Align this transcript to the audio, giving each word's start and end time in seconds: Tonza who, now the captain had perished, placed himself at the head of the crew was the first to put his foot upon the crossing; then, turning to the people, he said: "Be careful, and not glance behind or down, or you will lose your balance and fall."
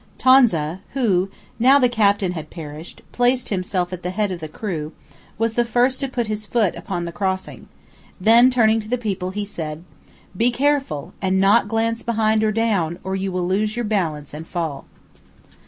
Tonza 0.17 0.79
who, 0.93 1.29
now 1.59 1.77
the 1.77 1.87
captain 1.87 2.31
had 2.31 2.49
perished, 2.49 3.03
placed 3.11 3.49
himself 3.49 3.93
at 3.93 4.01
the 4.01 4.09
head 4.09 4.31
of 4.31 4.39
the 4.39 4.47
crew 4.47 4.93
was 5.37 5.53
the 5.53 5.63
first 5.63 5.99
to 5.99 6.07
put 6.07 6.25
his 6.25 6.43
foot 6.47 6.73
upon 6.75 7.05
the 7.05 7.11
crossing; 7.11 7.67
then, 8.19 8.49
turning 8.49 8.79
to 8.79 8.89
the 8.89 8.97
people, 8.97 9.29
he 9.29 9.45
said: 9.45 9.83
"Be 10.35 10.49
careful, 10.49 11.13
and 11.21 11.39
not 11.39 11.67
glance 11.67 12.01
behind 12.01 12.43
or 12.43 12.51
down, 12.51 12.97
or 13.03 13.15
you 13.15 13.31
will 13.31 13.45
lose 13.45 13.75
your 13.75 13.85
balance 13.85 14.33
and 14.33 14.47
fall." 14.47 14.85